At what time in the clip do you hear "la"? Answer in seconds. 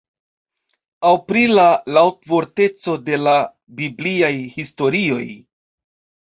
1.59-1.65, 3.27-3.35